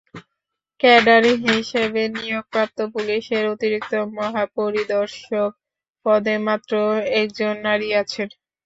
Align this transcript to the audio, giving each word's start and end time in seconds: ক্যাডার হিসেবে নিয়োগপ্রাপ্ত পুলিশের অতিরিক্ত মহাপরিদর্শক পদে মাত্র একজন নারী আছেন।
ক্যাডার 0.79 1.23
হিসেবে 1.47 2.01
নিয়োগপ্রাপ্ত 2.15 2.79
পুলিশের 2.93 3.43
অতিরিক্ত 3.53 3.93
মহাপরিদর্শক 4.15 5.51
পদে 6.05 6.35
মাত্র 6.47 6.71
একজন 7.21 7.53
নারী 7.67 7.89
আছেন। 8.01 8.27